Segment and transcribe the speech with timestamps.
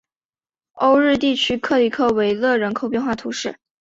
[0.71, 3.59] 欧日地区克里克维勒人口变化图示